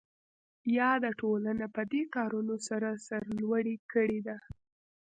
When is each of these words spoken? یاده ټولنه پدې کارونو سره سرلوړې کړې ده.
یاده 0.77 1.11
ټولنه 1.21 1.65
پدې 1.75 2.01
کارونو 2.15 2.55
سره 2.67 2.89
سرلوړې 3.07 3.75
کړې 3.91 4.19
ده. 4.27 4.37